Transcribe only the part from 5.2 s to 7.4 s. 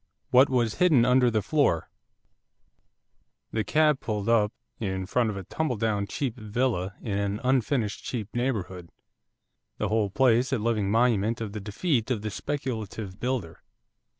of a tumbledown cheap 'villa' in an